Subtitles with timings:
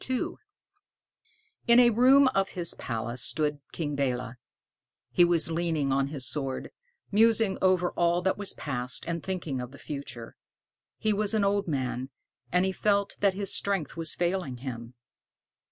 [0.09, 0.31] II
[1.67, 4.33] In a room of his palace stood King Belé.
[5.11, 6.71] He was leaning on his sword,
[7.11, 10.35] musing over all that was past, and thinking of the future.
[10.97, 12.09] He was an old man,
[12.51, 14.95] and he felt that his strength was failing him.